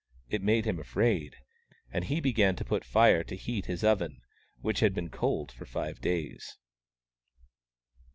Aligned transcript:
It 0.31 0.41
made 0.41 0.65
him 0.65 0.79
afraid, 0.79 1.35
and 1.91 2.03
he 2.05 2.19
began 2.19 2.55
to 2.55 2.65
put 2.65 2.83
Fire 2.83 3.23
to 3.25 3.35
heat 3.35 3.67
his 3.67 3.83
oven, 3.83 4.23
which 4.61 4.79
had 4.79 4.95
been 4.95 5.11
cold 5.11 5.51
for 5.51 5.67
five 5.67 6.01
days. 6.01 6.57